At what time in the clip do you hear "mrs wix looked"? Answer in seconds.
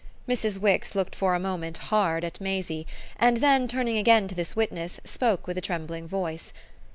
0.27-1.13